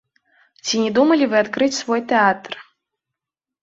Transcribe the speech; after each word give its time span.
Ці 0.65 0.79
не 0.85 0.89
думалі 0.97 1.29
вы 1.35 1.39
адкрыць 1.43 1.71
свой 1.83 2.05
тэатр? 2.15 2.51